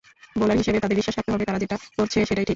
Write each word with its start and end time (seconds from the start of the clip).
Bowler 0.35 0.57
হিসেবে 0.57 0.79
তাদের 0.79 0.95
বিশ্বাস 0.95 1.15
রাখতে 1.17 1.31
হবে, 1.31 1.45
তারা 1.45 1.59
যেটা 1.59 1.75
করছে 1.97 2.17
সেটাই 2.25 2.37
ঠিক। 2.39 2.49